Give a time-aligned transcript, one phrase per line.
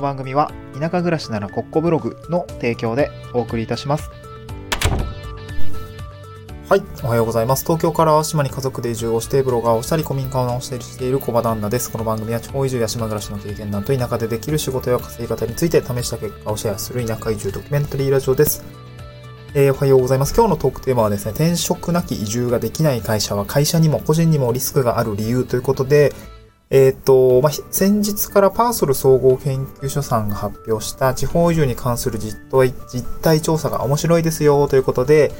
[0.00, 4.10] の番組は田舎暮らしならコッコブログの提供でお送りいたします。
[6.68, 7.64] はい、おはようございます。
[7.64, 11.90] 東京から島に家族で移住をしてブロガーをしたり古民家を直したりしている小場旦那です。
[11.90, 18.64] この番組は地方移住や島暮らしの経験談と田舎でできる仕事や稼ぎ方について試した結果をシェアする田舎移住ドキュメンタリーラジオです。
[19.52, 20.34] えーおはようございます。
[20.34, 26.14] 今日のトークテーマはですね、転職なき移住ができない会社は会社にも個人にもリスクがある理由ということで、
[26.70, 35.32] えっ、と、まあ、先日からパーソル総合研究所さんが発表した地方移住に関する実態実態調査が面白いですよということで、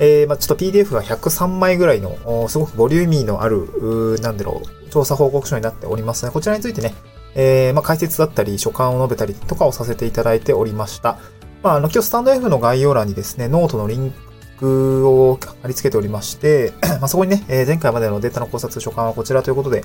[0.00, 6.32] えーまあ、ちょっと PDF が103枚ぐらいの、すごくボリューミーのある、なんだろう、調査報告書になっておりますね。
[6.32, 6.94] こちらについてね、
[7.36, 11.18] えーまあ、解説だったり、所感を述べたりとかをさせていただいておりました。
[11.62, 14.12] まあ、あの、今日スタンド F の概要欄にですね、ノートのリン
[14.58, 19.84] クを貼り付けておりまして、 まあ、そこにね、えー前回までのデータの考察、所感はこちらということで、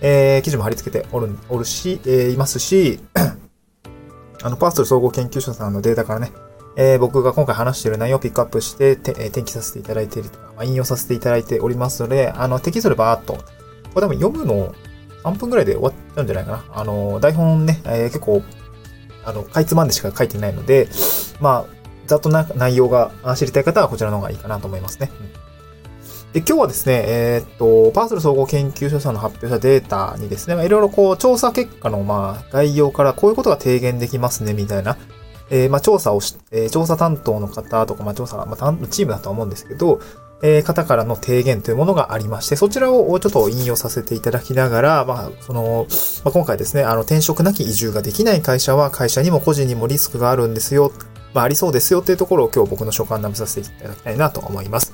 [0.00, 3.00] えー記事も貼り付けておる、おるし、えーいますし、
[4.42, 6.32] あの、パーソル総合研究所さんのデータからね、
[6.76, 13.40] えー僕が今回話している内容をピックアップして、てえー転記させていただいているとか、まあ、引用させていただいておりますので、あの、テキストでバーっと、こ
[13.96, 14.74] れ多分読むの
[15.24, 16.64] 3分ぐらいで終わっちゃうんじゃないかな。
[16.74, 18.42] あの、台本ね、えー結構、
[19.24, 20.88] あの、かいつまんでしか書いてないので、
[21.40, 21.74] まあ、
[22.06, 25.10] ざっとな内容が知りたい方はこちらの方がいいかなと思いますね。
[25.20, 25.43] うん
[26.34, 34.98] で、今日はですね、えーっと、パーソル総合研究所さんの発表したデータにですね、まあいろいろこう、調査結果の、まあ、概要からこういうことが提言できますね、みたいな、
[35.50, 40.00] えーまあ、調査をし、えー調査担当の方とか、まあ、調査、まあ、チームだと思うんですけど、
[40.42, 45.86] えー方からの提言というものがありまして、そちらをちょっと引用させていただきながら、まあ、その、
[46.24, 50.90] まあ、今回ですね、あの、転職なき移住ができない会社は会社にも個人にもリスクがあるんですよ、
[51.32, 54.92] まあ、ありそうですよっていうところを今日僕の所感述べさせていただきたいなと思います。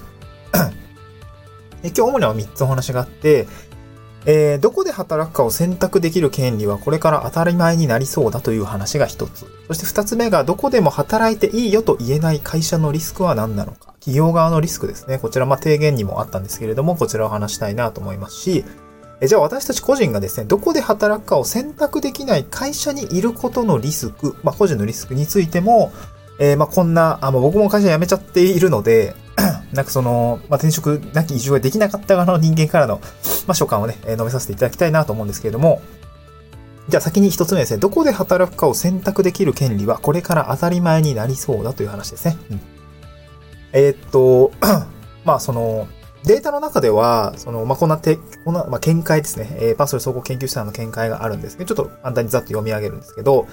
[1.83, 3.47] で今日主には3つお話があって、
[4.27, 9.47] えーどこで働くかを選択できる権利はこれから当たり前になりそうだという話が1つ。
[9.69, 13.95] そして2つ目がどこでも働いていいよと言えない会社のリスクは何なのか。
[14.01, 15.19] 企業側のリスクですね。
[15.19, 18.65] こちら、まあ、提言にもあったんですけれども、こちらを話したいなと思いますし、
[19.21, 25.93] えじゃあ私たち個人がですね、どこで働くかを選択できない会社にいることのリスク、まあ、個人のリスクについても、
[26.39, 29.15] えーまあ、こんな、あ、まあ、僕も会社辞めちゃっているので、
[29.73, 33.01] なんかその、まあ、転職なき移住ができなかった側の人間からの、
[33.47, 35.81] まあ、所感をね、え述べさせていただきたいなと思うんですけれども、
[36.89, 42.37] じゃあ先に一つ目ですね、どこで働くかを選択できる権利はこれから当たり前になりそうだという話ですね。
[42.51, 42.61] うん、
[43.73, 44.51] えーっと、
[45.25, 45.87] まあその、
[46.25, 49.57] データの中では、その、まあ、こんなて、こんな、まあ、見解ですね。
[49.61, 51.65] えーパーソル総合研究者の見解があるんですね。
[51.65, 53.47] ちょっと簡単にざっと読み上げるんですけど、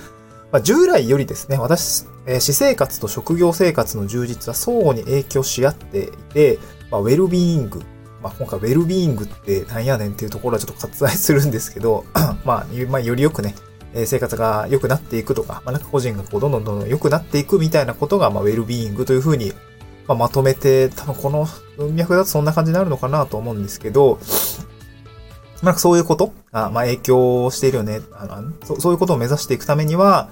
[0.52, 6.60] まあ、従来よりですね、私、えー私生活と職業生活の充実は相互に影響し合っていて、
[6.92, 7.82] まあ、ウェルビーイング。
[8.22, 12.06] まあ、今回ウェルビーイングってなんやねんっていうところはちょっと割愛するんですけど、
[12.44, 13.56] まあ、まあ、よりよくね、
[13.94, 19.54] えー生活が良くなっていくとか、まあ、なんか個人がこうどんどんどんどん良くなっていくみたいなことが、まあ、ウェルビーイングというふうに、
[20.08, 21.48] まあ、まとめて、多分この
[21.78, 24.20] 文脈だとそんな感じになるのかなと思うんですけど、
[25.62, 26.34] まあ、そういうこと？
[26.52, 28.02] が、まあ、影響しているよね。
[28.14, 30.30] あのそそういうことを目指していくためには、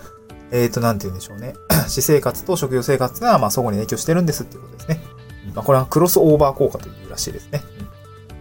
[0.51, 1.55] えっ、と、なんて言うんでしょうね。
[1.87, 5.01] 私生活と職業生活が、まあ、相互に影響してるんですっていうことですね。
[5.55, 7.61] まあ、これはクロスオーバー効果というらしいですね。
[7.79, 7.95] うん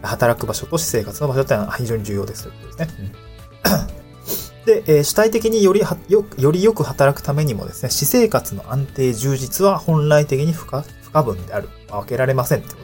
[0.06, 3.12] 働く場所と私生活の場所っていうのは非常に重要ですということですね。
[4.67, 11.69] で、えー主体的によりはよよりよく働くためにもですね、私生活の安定充実は本来的に不可不可分である。
[11.89, 12.84] まあ分けられませんってこ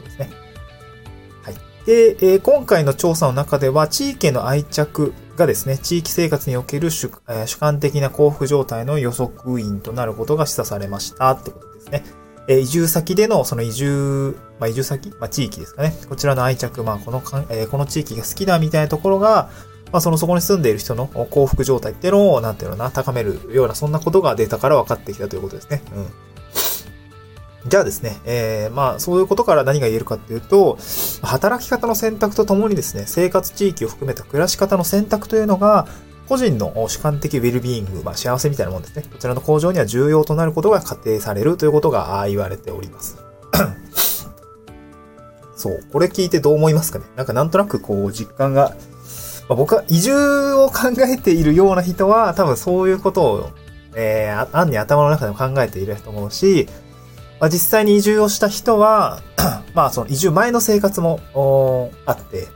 [1.85, 2.17] で。
[2.21, 12.03] えー今回の調査の中では、地域への愛着がですね、地域生活における主,、えー主観的な幸福状態の予測因となることが示唆されましたってことですね。
[12.47, 15.93] えー移住先でのその移住、まあ、移住先、まあ、地域ですかね。
[16.09, 19.49] こちらの愛着、まあ、このかん、えーこの地域が好きだみたいなところが、
[19.91, 25.83] まあ、そのそこに住んでいる人の幸福状態っていうのを、なんていうのかな、高めるような、そんなことがデータから分かってきたということですね。
[25.93, 26.05] うん。
[27.67, 30.77] じゃあですね、えー、まあ、そういうことから何が言えるかっていうと、
[31.21, 35.87] 働き方の選択とともにですね、生活地域を含めた暮らし方の選択というのが、
[36.27, 39.03] 個人の主観的ウェルビーイング、まあ、幸せみたいなもんですね。
[39.11, 43.17] こちらの向上には重要となることが仮定されるということが言われております。
[45.55, 45.79] そう。
[45.91, 47.05] これ聞いてどう思いますかね？
[47.15, 48.75] なんかなんとなくこう実感が、
[49.49, 53.49] まあ、僕は移住を考えているような人は多分そういうことを、
[53.95, 56.67] えー、案に頭の中でも考えていると思うし、
[57.41, 59.19] まあ、実際に移住をした人は、
[59.73, 61.19] まあその移住前の生活も
[62.05, 62.47] あって、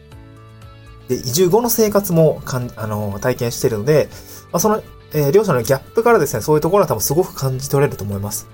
[1.07, 4.09] で、移住後の生活もかん、あの、体験しているので、
[4.51, 4.81] まあ、その、
[5.13, 8.47] えー両者のギャップからですね、そういうところは多分すごく感じ取れると思います。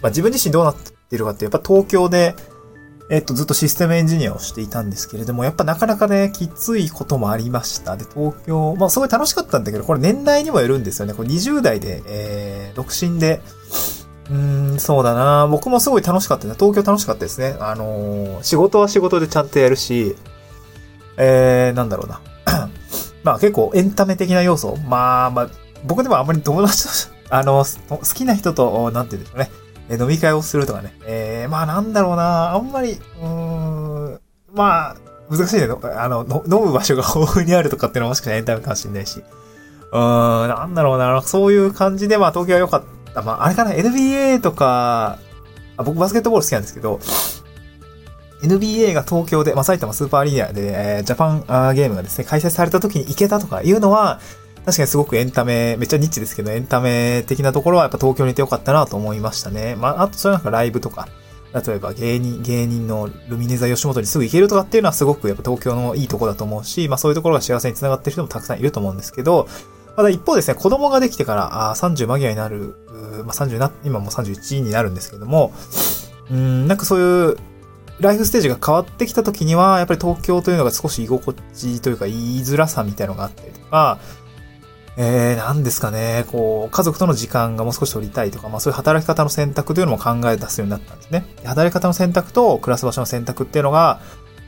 [0.00, 2.34] まあ、自分自身どうなっているかって、やっぱ東京で、
[3.10, 7.96] えっと、ずっとシステムエンジニアをしていたんですけれども、やっぱなかなかね、きついこともありました。
[7.96, 11.14] で、東京、まあすごい楽しかったんだけど、これ年代にもよるんですよね。
[11.14, 13.40] これ20代で、えー、独身で、
[14.30, 16.54] うん、そうだな僕もすごい楽しかったね。
[16.58, 17.56] 東京楽しかったですね。
[17.60, 20.16] あのー、仕事は仕事でちゃんとやるし、
[21.16, 22.20] えー、なんだろうな。
[23.24, 24.76] まあ結構エンタメ的な要素。
[24.86, 25.50] まあまあ、
[25.84, 26.90] 僕でもあんまり友達と、
[27.34, 29.50] あの、好きな人と、なんて言うんでしょうね。
[30.02, 30.94] 飲み会をするとかね。
[31.06, 34.20] えー、まあなんだろうなあんまり、うーん、
[34.54, 34.96] まあ、
[35.30, 35.68] 難しいね。
[35.96, 39.22] あの、飲む場所が豊富にあるとかっていうのはもしかしたらエンタメかもしれないし。
[39.92, 43.22] うーん、なんだろうなそういう感じで、まあ東京は良かったた。
[43.22, 45.18] まああれかな NBA とか、
[45.76, 47.00] あ僕バスケットボール好きなんですけど、
[48.42, 54.20] NBA が東京で、まあ、埼玉スーパーアリーナで、えー、ジャパンーゲームがですね、開催された時に行けたとかいうのは、
[54.64, 59.76] 確かにすごくエンタメ、めっちゃニッチですけど、エンタメ的なところはやっぱ東京にいてよかったなと思いましたね。
[59.76, 61.08] まあ、あとそれなんかライブとか、
[61.54, 69.48] 例えば芸人、芸人のルミネ座吉本にすぐ行けるとかっていうのはすごくやっぱ東京のいいとこだと思うし、まあそういうところが幸せにつながってる人もたくさんいると思うんですけど、
[69.98, 72.76] まだ一方ですね、子供ができてから、あ30間際になる、
[73.24, 75.52] まあ30な、今も31になるんですけども、
[76.30, 77.36] うん、なんかそういう
[77.98, 83.98] ライフステージが変わってきた時には、やっぱり東京というのが少し居心地というか言いづらさみたいのがあったりとか、
[84.96, 91.24] えー、なんですかね、こう、家族との時間がもう少し取りたいとか、まあそういう働き方の選択というのも考え出すようになったんですね。
[91.44, 93.98] 働き方の選択と暮らす場所の選択っていうのが、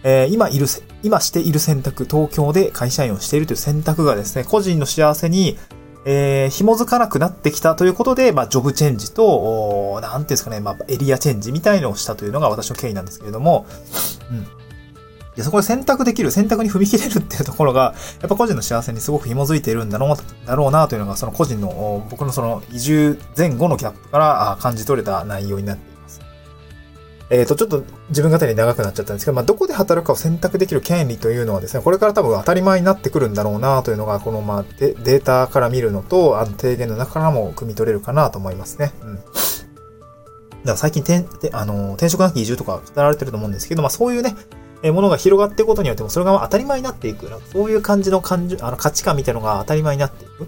[0.02, 0.66] えー、今いる、
[1.02, 5.58] 今している選択、東京で会社員をしているという選択がですね、個人の幸せに
[6.04, 13.66] えー、紐づかなくなってきたということで、まあ、ジョブチェンジと、なんていうんですかね、まあ、エリアチェンジみたいのをしたというのが私の経緯なんですけれども、
[14.30, 14.46] うん。
[15.36, 25.89] で、そこで選択できる、選択に踏み切れるっていうところが、やっぱ個人の幸せにすごく紐づいているんだろう、だろうなというのが、その個人の、僕のその移住前後のギャップから感じ取れた内容になって
[27.30, 38.92] えっ、ー、と、ちょっと自分語り長くなっちゃったんですけど、まあ、どこで働くかを選択できる権利というのはですね、これから多分当たり前になってくるんだろうなというのが、この、まあ、データから見るのと、あの、提言の中からも汲み取れるかなと思いますね。
[39.02, 39.14] うん。
[39.16, 39.26] だか
[40.64, 44.34] ら最近、転、あの、転職なき移住とか語られてると思うんですけど、まあ、そういうね、
[44.82, 47.28] えものが広がっていくことによっても、それが当たり前になっていく。
[47.52, 50.46] そういう感じの感じ、あの価値観みたいなのが当たり前になっていく。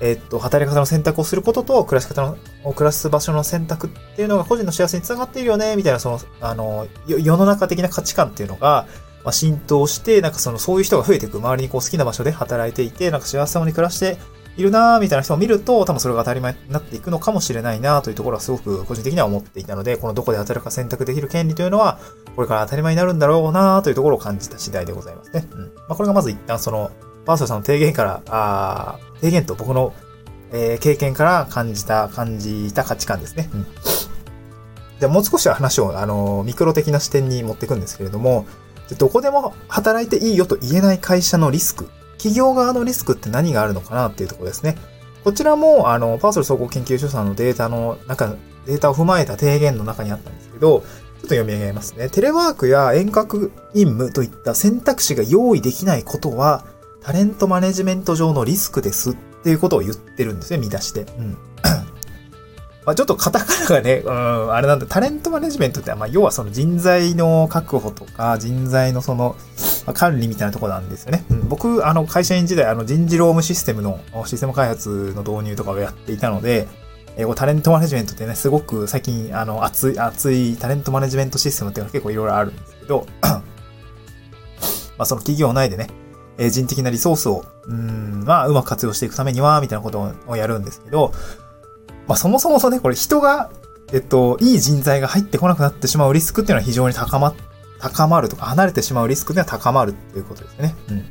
[0.00, 8.86] えっと、働き方の選択をすることと、暮らし方の、暮らす場所の選択っていうのが個人の幸せにつながっているよね、みたいな、その、あの、世の中的な価値観っていうのが、
[9.24, 11.38] まあ、浸透して、なんかその、そういう人が増えていく。
[11.38, 14.18] 周りにこう好きな場所で働いていて、なんか幸せそうに暮らして
[14.56, 21.98] いるなみたいな人を見ると、多分それが当たり前になっていくのかもしれないなというところはすごく個人的には思っていたので、このどこで働くか選択できる権利というのは、
[22.36, 25.48] これから当たり前になるんだろうなというところを感じた次第でございますね。
[25.50, 25.60] うん。
[25.60, 26.90] まあ、これがまず一旦その、
[27.24, 29.94] パーソルさんの提言から、あ提言と僕の
[30.54, 33.50] えー、経験から感じた、感じた価値観ですね。
[33.52, 33.66] うん。
[35.00, 38.46] じゃあもう少しは話を、あの、ミクロ的な視点に持っていくんですけれども、
[38.98, 44.76] どこでも働いていいよと言えない会社のリスク、企業側のリスクって何があるのかなっていうところですね。
[45.24, 48.36] こちらも、あの、パーソル総合研究所さんのデータの中、
[48.66, 52.10] データを踏まえた提言の中にあったんですけど、ちょっと読み上げますね。
[52.10, 56.64] テレワークや遠隔任務といった選択肢が用意できないことは、
[57.04, 59.14] タレントマネジメント上のリスクですっ
[59.44, 61.02] ていうことを言ってるんですね、見出して。
[61.18, 61.36] うん。
[62.86, 69.36] まあちょっとカタカナがね、うん、あれなんだ、タレントマネジメントって、まあ要はその人材の確保とか、人材のその、
[69.86, 71.24] ま、管理みたいなとこなんですよね。
[71.30, 76.68] うん、僕、あの、会社員時代、あの、人事労務システムの、システム開発の導入とかをやっていたので、
[77.16, 83.42] えー、タレントマネジメントってね、すごく最近、あの、熱い、熱いタレントマネジメントシステムっていうのが結構いろいろあるんですけど、 ま
[85.02, 85.88] あその企業内でね、
[86.38, 91.12] え人的なリソースを、うん、まあ、うまく活用していくためには、みたいなことをやるんですけど、
[92.06, 93.50] まあ、そもそもそね、これ人が、
[93.92, 97.34] えっと、いい人材が入ってこなくなってしまうリスクっていうのは非常に高ま、
[97.78, 100.74] 高まるとか、離れてしまうリスクっていうのは高まるっていうことですね。
[100.88, 101.04] うん。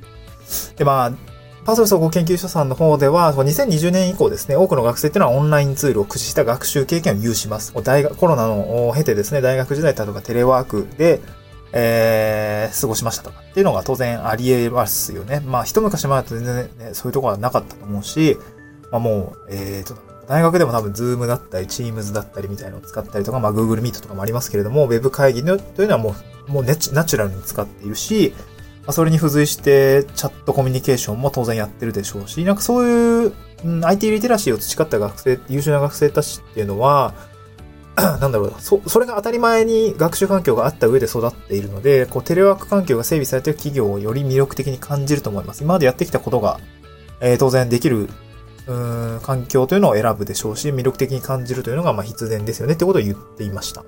[0.75, 1.11] で、まあ、
[1.65, 7.73] パーソル総合研究所さんの方では、2020年以降ですね、多くの学生っていうのはオンラインツールを駆使した学習経験を有します。
[7.83, 11.21] 大学、コロナのを経てですね、大学時代だとかテレワークで、
[11.73, 15.41] えー、過ごしましたとかっていうのが当然あり得ますよね。
[15.41, 18.37] まあ一昔前だと全然ね、そういうところはなかったと思うし、
[18.91, 19.95] まあもう、えーと、
[20.27, 26.15] 大学でも多分 Zoom だったり、 Teams だったりみたいなのを使ったりとか、まあ Google Meet とかもありますけれども、Web 会議のというのはも
[26.47, 28.33] う、もうネチナチュラルに使っているし、
[28.85, 33.33] まあ、それに付随してチャットコミュニケーションも当然やってるでしょうし、なんかそういう、
[33.65, 37.13] うん、IT リテラシーを培った学生、優秀な学生たちっていうのは、
[37.95, 45.63] なんだろうなそ、それが当たり前に学習環境があった上で育っているので、こう、テレワーク環境が整備されている企業をより魅力的に感じると思います。
[45.63, 46.59] 今までやってきたことが、
[47.21, 48.09] えー、当然できる、
[48.65, 53.83] うん、環境というのを選ぶでしょうし、魅力的に感じるというのが、まあ、必然ですよねってことを言っていました。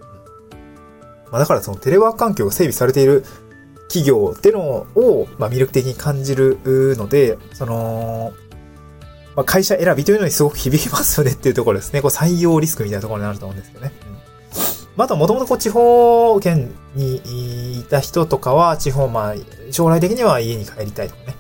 [1.31, 3.24] まあ、だからそのテレワーク環境が整備されている
[3.88, 8.33] 企業ってのを、まあ、魅力的に感じるので、その、
[9.36, 12.01] まあ、会社選びというのにすごく響きますよねっていうところですね。
[12.01, 13.92] こう採用リスクみたいなところになると思うんですよね。
[14.10, 14.15] うん
[14.96, 19.36] まあ、ともともとこう地方圏にいた人とかは、地方、まあ、
[19.72, 21.36] 将来的には家に帰りたいとかね。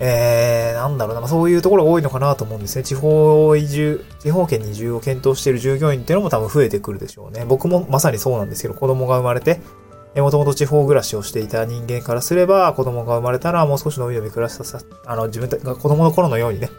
[0.00, 2.82] えー、なんだろうな、まあ、そういうところが多いのかなと思うんですね。
[2.82, 7.44] 地方移住、地方圏に移住を検討している従業員っていうのも多分増えてくるでしょうね。
[7.44, 9.60] 僕もまさにそうなんですけど、子供が生まれて、
[10.16, 16.70] もともと地方暮らしをしていた人間からすれば、子供が生まれたらもう少しのびのび暮らしさ、あの、自分が子供の頃のようにね、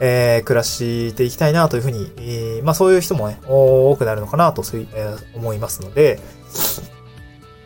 [0.00, 6.18] えー、暮らしていきたいなというふうに、えー、まあそういう人もね、多くなるのかなと、そういう、えー、思いますので、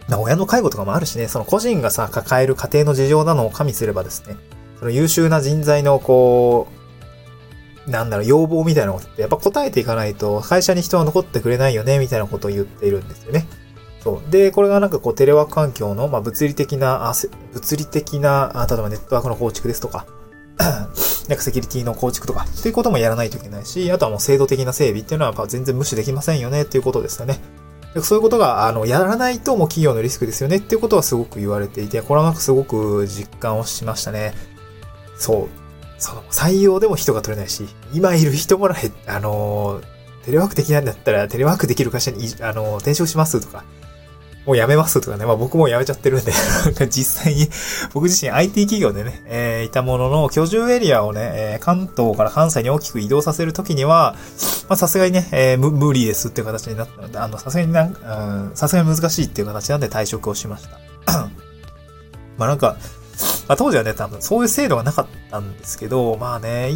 [0.08, 4.36] 親の介護とかもあるしね、その個人がさ、抱える家庭の事情なのを加味すればですね、
[4.78, 6.68] その優秀な人材のこ
[7.86, 13.46] う、なんだろう、要望みたいなことってやっぱ答えていかないと会社に人は残ってくれないよね、みたいなことを言っているんですよね。
[14.02, 14.30] そう。
[14.30, 17.14] で、これがなんかこうテレワーク環境の、まあ、物理的な、あ
[17.54, 20.06] 物理的な、あ例えばネットワークの構築ですとか、
[21.28, 27.40] なんかセキュリティの構築とか、そういうこともやらないといけないし、あとはもう制度的な整備っていうのはやっぱ全然無視できませんよねっていうことですよね。
[28.02, 34.34] そういうことが、あの、やらないともう企業のリスクですよねっていうことはすごく言われていて、これはなんかすごく実感をしましたね。
[35.16, 35.48] そう。
[35.98, 39.80] その、採用でも人が取れないし、今いる人もらえ、あの、
[40.24, 43.62] テレワークできないんだったら、テレワークできる会社に、あの、転職しますとか、
[44.46, 45.24] もう辞めますとかね。
[45.24, 46.32] まあ僕も辞めちゃってるんで
[46.88, 47.48] 実際に
[47.94, 54.16] 僕自身 IT 企業でね、えー、いたものの居住エリアをね、えー、関東から関西に大きく移動させるときには、
[54.68, 60.78] まあさすがにね、えー、無理ですっていう形になったので、あの、さすがになん、さすがに難しいっていう形なんで退職をしました。
[62.36, 62.76] まあなんか、
[63.48, 66.70] まあ当時はね、多分そういう制度がなかったんですけど、まあね、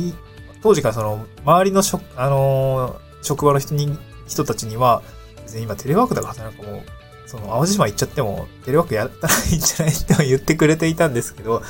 [0.62, 3.96] 当時からその、周りの職、あのー、職場の人に、
[4.26, 5.02] 人たちには、
[5.44, 6.82] 別に今テレワークだからなんかもう、
[7.28, 9.94] その、淡路島行っちゃっても、テレワークやったらいいんじゃない？
[9.94, 11.62] って言ってくれていたんですけど、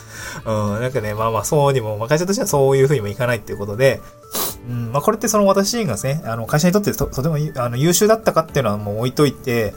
[0.46, 4.00] うん、なんかね、まあまあ、そうにも、まあ、会社としてはそういうふうにもいかないっていうことで、
[4.68, 9.74] うん、まあこれってその私自身がですね、あの、会社にとってととてもあの優秀だったかっていうのはもう置いといて、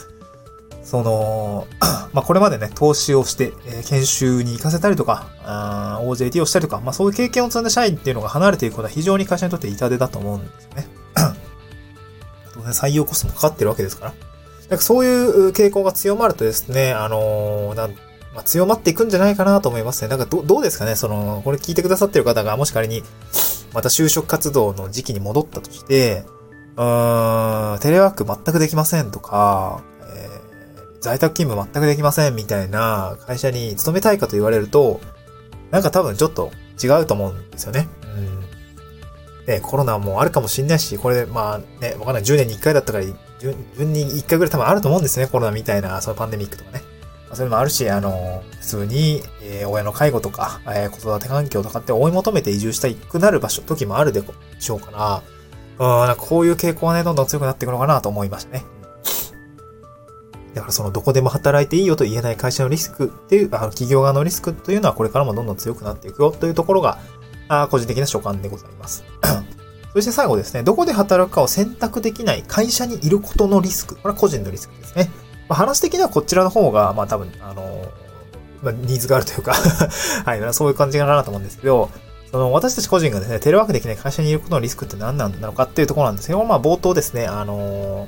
[0.83, 1.67] その、
[2.13, 10.87] まあこれまでね、投資をして、えー、研修に行かせたりとか、あ OJT をしたりとか、まあそういう経験を積んだ社員っていうのが離れていくことは非常に会社にとって痛手だと思うんですよね。
[12.53, 14.13] 当然採用コストもかかってるわけですから。
[14.71, 17.89] なんかそういう傾向が強まるとですね、あのー、な
[18.33, 20.07] まあ、強まっていくんじゃないかなと思いますね。
[20.07, 20.95] なんかど、どうですかね？
[20.95, 23.03] その、これ聞いてくださってる方が、もし仮に、
[23.73, 26.23] また就職活動の時期に戻ったとして、
[26.77, 35.01] うーん、テレワーク全くできませんとか、えー、在宅勤務全くできませんみたいな会社に勤めたいかと言われると、
[35.69, 36.49] なんか多分ちょっと
[36.81, 37.89] 違うと思うんですよね。
[38.15, 39.45] うん。
[39.45, 42.23] で、コロナもあるかもしんないし、これ、まあね、わかんない。
[42.23, 43.03] 10年に1回だったから
[43.41, 45.27] 順に1回ぐらい多分あると思うんですね。
[45.27, 46.83] コロナみたいな、そのパンデミックとかね。
[47.27, 54.21] まあ、そういうのもあるし、あの、普通に、えー、親の介護とか、えー、子育て環境とかって追い求めて移住したいくなる場所、時もあるで
[54.59, 55.23] しょうから、
[55.79, 58.65] うん、なんかこういう傾向はね、どんどん強くなっていくのかなと思いましたね。
[60.53, 66.99] だからそのどこでも働いていいよと言えない会社のリスクっていう、あの企業側のリスクというのはこれからもどんどん強くなっていくよというところが、
[67.47, 69.03] あ個人的な所感でございます。
[69.93, 73.95] そして最後ですね、どこで働くかを選択できない会社にいることのリスク。
[73.95, 75.09] これは個人のリスクですね。
[75.49, 77.91] まあ、話的にはこちらの方が、まあ多分、あの、
[78.61, 79.53] まあ、ニーズがあるというか
[80.23, 81.89] はい、そういう感じかなと思うんですけど、
[82.31, 88.07] その私たち個人がですね、テレワークできない会社にいることのリスクって何なのかっていうところなんですけど、まあ冒頭ですね、あの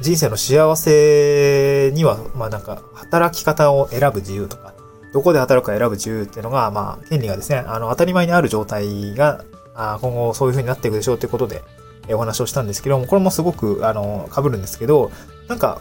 [0.00, 4.72] 人生の幸せには、まあなんか、働き方を選ぶ自由とか、
[5.12, 9.44] どこで働くか選ぶ自由っていうのが、まあ、権利がですね、あの、当たり前にある状態が
[9.80, 11.62] あ今後そういう風になっていくでしょうということで、
[12.08, 15.10] えお話をしたんですけども、これもすごく、あの、被るんですけど、
[15.48, 15.80] なんか、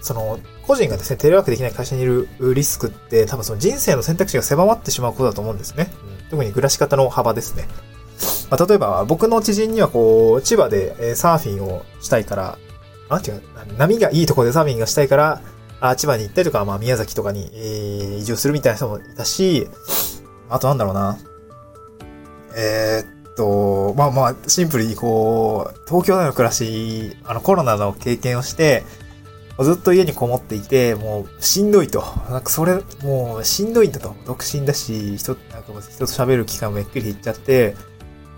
[0.00, 5.90] その、個人がですね、テレワークできない会社にいるリスクって、多分その人生の選択肢が狭まってしまうことだと思うんですね。
[6.22, 7.66] うん、特に暮らし方の幅ですね。
[8.50, 12.58] まあ、例えば、僕の知人にはこう、千葉でサーフィンをしたいから、
[13.08, 13.42] あ、違う、
[13.76, 15.40] 波がいいところでサーフィンがしたいから、
[15.78, 19.68] あ千葉に行ったりとか、まあ宮崎とかに、えー、移住するみたいな人もいたし、
[20.48, 21.18] あとなんだろうな。
[22.56, 28.82] えー、っと、まあまあ、シンプルにこう、東京での暮らし、あのコロナの経験をして、
[29.58, 32.02] ずっと家にこもっていて、もうしんどいと。
[32.30, 34.14] なんかそれ、もうしんどいんだと。
[34.26, 37.74] 独身だし、人、なんか人と喋る機会もめっきり減っちゃって、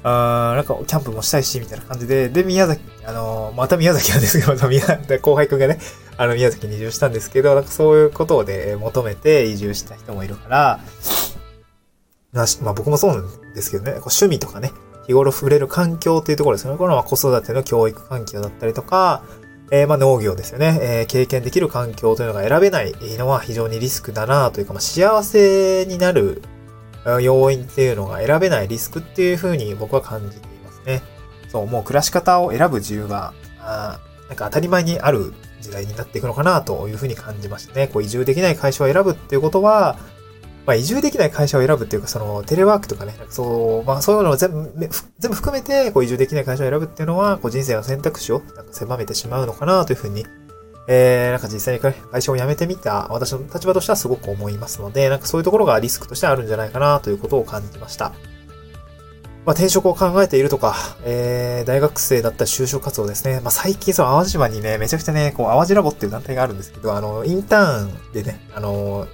[0.04, 4.84] あなんかキャンプもしたいし、みたいな感じで、で、宮崎、あの、また宮崎なんですけど、 また宮、
[5.20, 5.78] 後輩くんがね、
[6.16, 10.80] あの、宮崎に移住したんですけど、なんかそういうことをね、求めて移住した人もいるから、
[12.32, 14.72] まあ僕もそうなんですけどね、こう趣味とかね、
[15.06, 16.76] 日頃触れる環境っていうところですね。
[16.76, 19.22] これは子育ての教育環境だったりとか、
[19.70, 20.78] えー、まあ農業ですよね。
[20.82, 26.42] えー、経験できる環境というのが選べないのは非常にリスクだなというか、まあ、幸せになる
[27.22, 31.02] 要因っていうのが選べないリスクっていうふうに僕は感じていますね。
[31.48, 37.88] そう、もう暮らし方を選ぶ自由が、あなんか当たり前にある時代になっていくのかなというふうに感じましたね。
[37.88, 39.98] こう移住できない会社を選ぶっていうことは、
[40.68, 44.70] まあ、移住できない会社を選ぶっていうか、その、テレワークとかね、そう、まあ、そういうのを全部、
[45.18, 50.26] 全部含めて、こう、移住できない会社を選ぶっていうのは、こう、人生の選択肢を、なんか狭めてしまうのかなというふうに、
[50.86, 58.12] えー、なんか実際に会社を辞めてみた、私の立場としてはすごく思いますので、なんかそういうところがリスクとしてあるんじゃないかなということを感じました。
[59.46, 63.40] まあ、転職を考えているとか、えー、大学生だった就職活動ですね。
[63.40, 69.06] まあ、最近その淡路島にね、めちゃくちゃね、こう、淡路ラボっていう団体があるんですけど、あの、インターンでね、あの、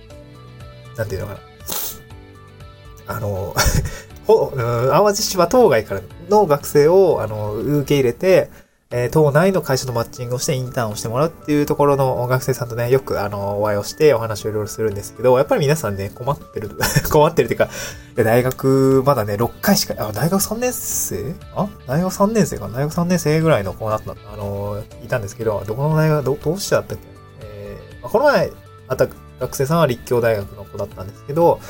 [0.97, 3.17] なんていうのかな。
[3.17, 3.55] あの、
[4.27, 8.51] ほ、淡路島当該からの学生を、あの、受け入れて、
[8.91, 16.71] えー、島内の会社のマッチングをしてインターンをしてもらうっていうところの学生さんとね、よくあの、お会いをしてお話をいろいろするんですけど、やっぱり皆さんね、困ってる、
[17.11, 17.71] 困ってるっていうか、
[18.17, 21.35] 大学、まだね、6回しか、あ、大学3年生？
[21.57, 21.67] あ？
[21.89, 27.05] 大学3年生か大学3年生ぐらいの子だった、あの、いたんですけど、どこの大学、ど、どうしてだったっけ？
[27.41, 28.53] えー、この前、
[28.87, 29.09] あった
[29.47, 31.61] 学生さんは立教大学の子だったんですけど、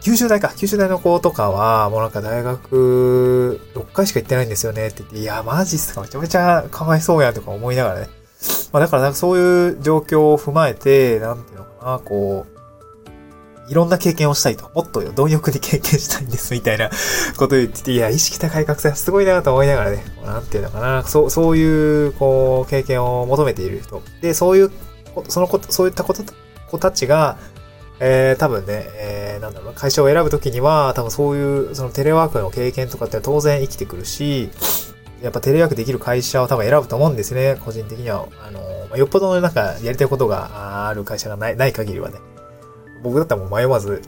[0.00, 8.08] 九州大か、九州大の子とかは、もうなんか大学6回しか行ってないんですよねって言って、いや、マジっすか、めちゃめちゃかわいそうやんとか思いながらね。
[8.72, 12.58] まあだからなんかそういう状況を踏まえて、なんていうのかな、こう、
[13.70, 14.70] いろんな経験をしたいと。
[14.74, 16.90] もっと貪欲に経験したいんです、みたいな
[17.36, 24.02] ことを言ってて、いや、意識高い学生はすごいなと思いながらね、なんていうのかな、そう、そういう、こう、経験を求めている人。
[24.22, 24.70] で、そういう、
[25.28, 26.22] そのこと、そういったこと、
[26.68, 27.38] 子たちが、
[28.00, 34.50] えー、多分ね、えー、なんだろう会社を選ぶときには、多分そういう、そのテレワークの経験とかって当然生きてくるし、
[35.22, 37.56] やっぱテレワークできる会社を多分選ぶと思うんですね。
[37.64, 38.26] 個人的には。
[38.46, 42.18] あの、まあ、よっぽどのなんかやりたいことがある会社がない、ない限りはね。
[43.02, 44.02] 僕だったらもう迷わず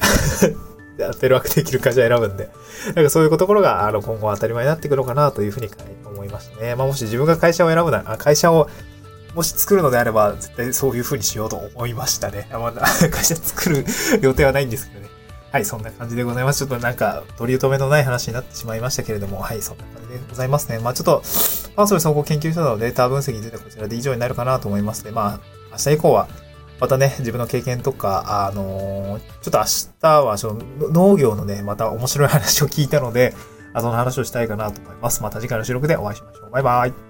[1.20, 2.48] テレワークできる会社を選ぶんで。
[2.94, 5.68] なんかそういうところが、あの、今後当たり前になってくるのかなというふうに
[6.04, 6.76] 思いましたね。
[6.76, 8.68] まあ、もし自分が会社を選ぶなら、会社を
[9.34, 12.48] もし作るのであれば、絶対そういう風にしようと思いましたね。
[12.52, 13.84] まだ 会社作る
[14.20, 15.08] 予定はないんですけどね。
[15.52, 16.60] はい、そんな感じでございます。
[16.60, 20.78] ちょっとなんか、取り留めのない話になってしまいましたけれども、はい、そんな感じでございますね。
[20.78, 21.22] まあちょっと、
[21.74, 25.10] パーソル総合研究所のデータ分析についてこちらで以上になるかなと思いますね。
[25.10, 25.40] まあ、
[25.72, 26.28] 明日以降は、
[26.80, 29.64] またね、自分の経験とか、あのー、ちょっと明
[30.00, 33.34] 日は、その、農業のね、また面白い話を聞いたので、
[33.74, 35.22] その話をしたいかなと思います。
[35.22, 36.50] また次回の収録でお会いしましょう。
[36.50, 37.09] バイバイ。